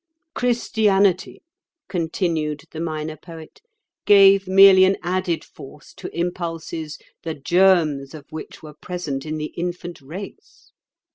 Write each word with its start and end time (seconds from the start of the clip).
"Christianity," 0.33 1.43
continued 1.87 2.63
the 2.71 2.79
Minor 2.81 3.15
Poet, 3.17 3.61
"gave 4.07 4.47
merely 4.47 4.83
an 4.83 4.97
added 5.03 5.43
force 5.43 5.93
to 5.93 6.09
impulses 6.19 6.97
the 7.21 7.35
germs 7.35 8.15
of 8.15 8.25
which 8.31 8.63
were 8.63 8.73
present 8.73 9.27
in 9.27 9.37
the 9.37 9.53
infant 9.55 10.01
race. 10.01 10.71